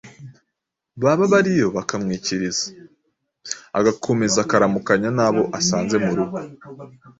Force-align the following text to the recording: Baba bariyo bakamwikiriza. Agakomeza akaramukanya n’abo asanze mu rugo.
Baba 1.01 1.23
bariyo 1.33 1.67
bakamwikiriza. 1.75 2.65
Agakomeza 3.79 4.37
akaramukanya 4.45 5.09
n’abo 5.17 5.43
asanze 5.59 5.95
mu 6.05 6.11
rugo. 6.17 6.37